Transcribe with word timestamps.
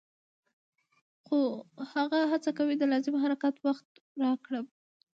خو 1.25 1.39
هغه 1.93 2.19
هڅه 2.31 2.49
کوي 2.57 2.75
د 2.77 2.83
لازم 2.91 3.15
کار 3.41 3.53
وخت 3.67 3.87
را 4.21 4.31
کم 4.35 4.43
کړي 4.45 4.61